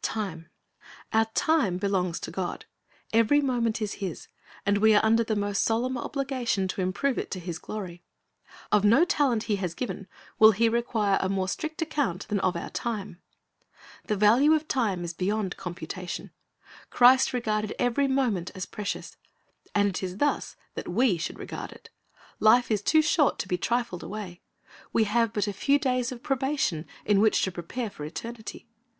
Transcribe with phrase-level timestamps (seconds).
[0.00, 0.48] TIME
[1.12, 2.66] Our time belongs to God.
[3.12, 4.28] Ev^ery moment is His,
[4.64, 8.04] and we are under the most solemn obligation to improve it to His glory.
[8.70, 10.06] Of no talent He has given
[10.38, 13.20] will He require a more strict account than of our time.
[14.04, 16.30] The value of time is beyond computation.
[16.90, 19.16] Christ regarded every moment as precious,
[19.74, 21.90] and it is thus that we should regard it.
[22.38, 24.42] Life is too short to be trifled away.
[24.92, 28.68] We have but a few days of probation in which to prepare for eternity.